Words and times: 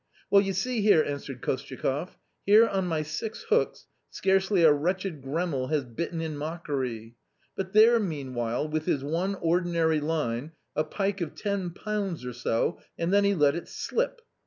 "Well, 0.31 0.41
you 0.41 0.53
see 0.53 0.81
here," 0.81 1.03
answered 1.03 1.43
Kostyakoff," 1.43 2.17
here 2.47 2.65
on 2.67 2.87
my 2.87 3.03
six 3.03 3.43
hooks 3.49 3.85
scarcely 4.09 4.63
a 4.63 4.73
wretched 4.73 5.21
gremille 5.21 5.69
has 5.69 5.85
bitten 5.85 6.21
in 6.21 6.37
mockery; 6.37 7.17
but 7.55 7.73
there 7.73 7.99
meanwhile 7.99 8.67
with 8.67 8.87
his 8.87 9.03
one 9.03 9.35
ordinary 9.35 9.99
line, 9.99 10.53
a 10.75 10.83
pike 10.83 11.21
of 11.21 11.35
ten 11.35 11.69
pounds 11.69 12.25
or 12.25 12.33
so, 12.33 12.79
and 12.97 13.13
then 13.13 13.23
he 13.23 13.35
let 13.35 13.55
it 13.55 13.67
slip. 13.67 14.23